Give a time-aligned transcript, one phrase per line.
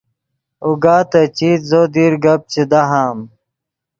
[0.65, 3.17] اوگا تے چیت زو دیر گپ چے دہام